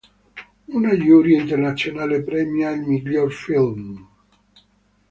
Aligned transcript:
Una 0.79 0.95
giuria 0.97 1.39
internazionale 1.39 2.23
premia 2.23 2.71
il 2.71 2.81
miglior 2.81 3.31
film. 3.31 4.03